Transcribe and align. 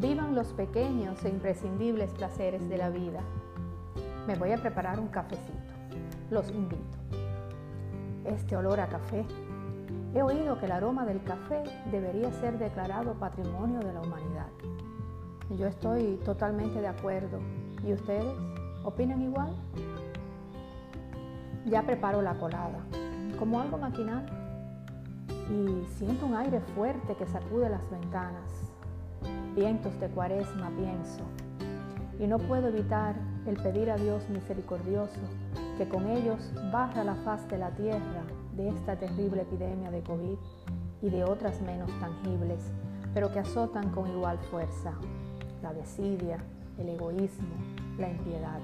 los 0.00 0.54
pequeños 0.54 1.22
e 1.24 1.28
imprescindibles 1.28 2.10
placeres 2.12 2.66
de 2.70 2.78
la 2.78 2.88
vida. 2.88 3.20
Me 4.26 4.34
voy 4.34 4.52
a 4.52 4.56
preparar 4.56 4.98
un 4.98 5.08
cafecito. 5.08 5.74
Los 6.30 6.48
invito. 6.50 6.96
Este 8.24 8.56
olor 8.56 8.80
a 8.80 8.88
café. 8.88 9.26
He 10.14 10.22
oído 10.22 10.58
que 10.58 10.64
el 10.64 10.72
aroma 10.72 11.04
del 11.04 11.22
café 11.22 11.62
debería 11.90 12.32
ser 12.32 12.58
declarado 12.58 13.12
patrimonio 13.14 13.80
de 13.80 13.92
la 13.92 14.00
humanidad. 14.00 14.48
Yo 15.50 15.66
estoy 15.66 16.18
totalmente 16.24 16.80
de 16.80 16.88
acuerdo. 16.88 17.38
¿Y 17.84 17.92
ustedes? 17.92 18.34
¿Opinan 18.84 19.20
igual? 19.20 19.54
Ya 21.66 21.82
preparo 21.82 22.22
la 22.22 22.34
colada, 22.38 22.78
como 23.38 23.60
algo 23.60 23.76
maquinal, 23.76 24.24
y 25.50 25.84
siento 25.98 26.24
un 26.24 26.36
aire 26.36 26.60
fuerte 26.74 27.14
que 27.16 27.26
sacude 27.26 27.68
las 27.68 27.88
ventanas. 27.90 28.70
Vientos 29.54 29.98
de 30.00 30.08
cuaresma 30.08 30.70
pienso, 30.76 31.22
y 32.18 32.26
no 32.26 32.38
puedo 32.38 32.68
evitar 32.68 33.16
el 33.46 33.56
pedir 33.56 33.90
a 33.90 33.96
Dios 33.96 34.28
misericordioso 34.28 35.20
que 35.78 35.88
con 35.88 36.08
ellos 36.08 36.52
barra 36.72 37.04
la 37.04 37.14
faz 37.16 37.48
de 37.48 37.58
la 37.58 37.70
tierra 37.70 38.22
de 38.56 38.68
esta 38.68 38.96
terrible 38.96 39.42
epidemia 39.42 39.90
de 39.90 40.02
COVID 40.02 40.38
y 41.02 41.10
de 41.10 41.24
otras 41.24 41.60
menos 41.62 41.90
tangibles, 42.00 42.70
pero 43.14 43.32
que 43.32 43.38
azotan 43.38 43.90
con 43.90 44.08
igual 44.08 44.38
fuerza, 44.50 44.92
la 45.62 45.72
desidia, 45.72 46.38
el 46.78 46.90
egoísmo, 46.90 47.54
la 47.98 48.10
impiedad 48.10 48.60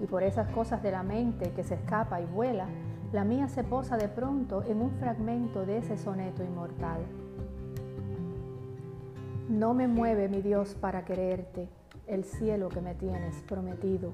y 0.00 0.06
por 0.06 0.22
esas 0.22 0.48
cosas 0.50 0.82
de 0.82 0.90
la 0.90 1.02
mente 1.02 1.52
que 1.52 1.64
se 1.64 1.74
escapa 1.74 2.20
y 2.20 2.26
vuela, 2.26 2.66
la 3.12 3.24
mía 3.24 3.48
se 3.48 3.64
posa 3.64 3.96
de 3.96 4.08
pronto 4.08 4.62
en 4.64 4.80
un 4.80 4.90
fragmento 4.92 5.64
de 5.64 5.78
ese 5.78 5.96
soneto 5.96 6.42
inmortal. 6.42 7.00
No 9.48 9.74
me 9.74 9.88
mueve 9.88 10.28
mi 10.28 10.40
Dios 10.40 10.74
para 10.74 11.04
quererte, 11.04 11.68
el 12.06 12.24
cielo 12.24 12.70
que 12.70 12.80
me 12.80 12.94
tienes 12.94 13.42
prometido, 13.42 14.12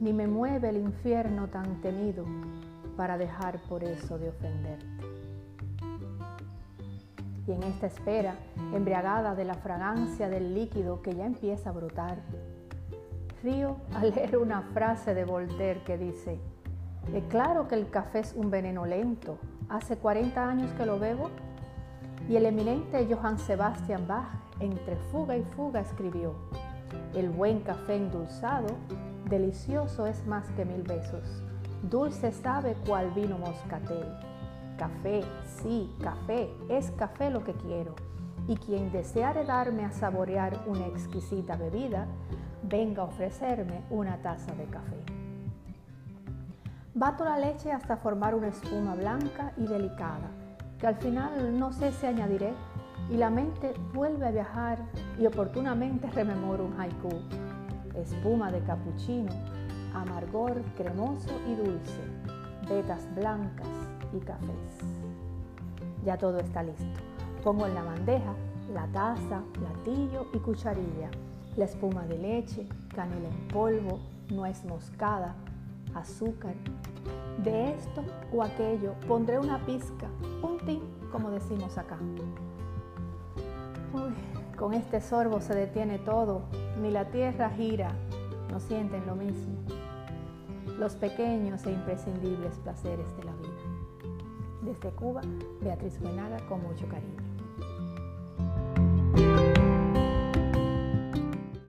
ni 0.00 0.12
me 0.12 0.26
mueve 0.26 0.68
el 0.68 0.76
infierno 0.76 1.48
tan 1.48 1.80
temido 1.80 2.24
para 2.96 3.16
dejar 3.16 3.60
por 3.62 3.84
eso 3.84 4.18
de 4.18 4.28
ofenderte. 4.28 4.86
Y 7.46 7.52
en 7.52 7.62
esta 7.62 7.86
espera, 7.86 8.36
embriagada 8.74 9.34
de 9.34 9.44
la 9.44 9.54
fragancia 9.54 10.28
del 10.28 10.54
líquido 10.54 11.00
que 11.00 11.14
ya 11.14 11.24
empieza 11.24 11.70
a 11.70 11.72
brotar, 11.72 12.18
río 13.42 13.76
al 13.94 14.14
leer 14.14 14.36
una 14.36 14.62
frase 14.74 15.14
de 15.14 15.24
Voltaire 15.24 15.82
que 15.84 15.96
dice, 15.96 16.38
es 17.12 17.24
claro 17.24 17.68
que 17.68 17.74
el 17.74 17.88
café 17.88 18.20
es 18.20 18.34
un 18.34 18.50
veneno 18.50 18.86
lento, 18.86 19.38
hace 19.68 19.96
40 19.96 20.48
años 20.48 20.72
que 20.72 20.86
lo 20.86 20.98
bebo. 20.98 21.30
Y 22.28 22.36
el 22.36 22.46
eminente 22.46 23.06
Johann 23.08 23.38
Sebastian 23.38 24.06
Bach, 24.06 24.28
entre 24.60 24.96
fuga 24.96 25.36
y 25.36 25.42
fuga, 25.42 25.80
escribió, 25.80 26.34
el 27.14 27.28
buen 27.28 27.60
café 27.60 27.96
endulzado, 27.96 28.68
delicioso 29.28 30.06
es 30.06 30.26
más 30.26 30.48
que 30.52 30.64
mil 30.64 30.82
besos, 30.82 31.42
dulce 31.82 32.32
sabe 32.32 32.76
cual 32.86 33.10
vino 33.10 33.36
moscatel. 33.38 34.06
Café, 34.78 35.22
sí, 35.44 35.94
café, 36.02 36.50
es 36.68 36.90
café 36.92 37.30
lo 37.30 37.44
que 37.44 37.52
quiero. 37.52 37.94
Y 38.48 38.56
quien 38.56 38.90
deseare 38.90 39.44
darme 39.44 39.84
a 39.84 39.92
saborear 39.92 40.64
una 40.66 40.86
exquisita 40.86 41.56
bebida, 41.56 42.06
venga 42.62 43.02
a 43.02 43.06
ofrecerme 43.06 43.82
una 43.90 44.20
taza 44.22 44.54
de 44.54 44.64
café. 44.64 44.96
Bato 46.94 47.24
la 47.24 47.38
leche 47.38 47.72
hasta 47.72 47.96
formar 47.96 48.34
una 48.34 48.48
espuma 48.48 48.94
blanca 48.94 49.52
y 49.56 49.66
delicada, 49.66 50.30
que 50.78 50.86
al 50.86 50.96
final 50.96 51.58
no 51.58 51.72
sé 51.72 51.92
si 51.92 52.06
añadiré, 52.06 52.52
y 53.10 53.16
la 53.16 53.28
mente 53.28 53.74
vuelve 53.92 54.26
a 54.26 54.30
viajar 54.30 54.78
y 55.18 55.26
oportunamente 55.26 56.10
rememoro 56.10 56.64
un 56.64 56.80
haiku. 56.80 57.10
Espuma 57.94 58.50
de 58.50 58.60
capuchino, 58.60 59.32
amargor 59.92 60.62
cremoso 60.76 61.30
y 61.46 61.54
dulce, 61.54 62.00
vetas 62.68 63.06
blancas 63.14 63.68
y 64.12 64.20
cafés. 64.20 64.80
Ya 66.04 66.16
todo 66.16 66.38
está 66.38 66.62
listo. 66.62 66.84
Pongo 67.42 67.66
en 67.66 67.74
la 67.74 67.82
bandeja 67.82 68.34
la 68.72 68.86
taza, 68.88 69.42
platillo 69.52 70.26
y 70.32 70.38
cucharilla 70.38 71.10
la 71.56 71.66
espuma 71.66 72.04
de 72.06 72.18
leche, 72.18 72.66
canela 72.94 73.28
en 73.28 73.48
polvo, 73.48 74.00
nuez 74.30 74.64
moscada, 74.64 75.34
azúcar. 75.94 76.54
De 77.42 77.72
esto 77.72 78.04
o 78.32 78.42
aquello 78.42 78.94
pondré 79.06 79.38
una 79.38 79.64
pizca, 79.64 80.08
un 80.42 80.58
tin, 80.64 80.82
como 81.10 81.30
decimos 81.30 81.76
acá. 81.78 81.98
con 84.56 84.72
este 84.72 85.00
sorbo 85.00 85.40
se 85.40 85.54
detiene 85.54 85.98
todo, 85.98 86.42
ni 86.80 86.90
la 86.90 87.10
tierra 87.10 87.50
gira, 87.50 87.92
no 88.50 88.60
sienten 88.60 89.04
lo 89.06 89.16
mismo. 89.16 89.56
Los 90.78 90.94
pequeños 90.94 91.66
e 91.66 91.72
imprescindibles 91.72 92.54
placeres 92.58 93.16
de 93.16 93.24
la 93.24 93.32
vida. 93.32 93.50
Desde 94.62 94.90
Cuba, 94.90 95.20
Beatriz 95.60 96.00
Buenaga 96.00 96.38
con 96.46 96.62
mucho 96.62 96.88
cariño. 96.88 97.22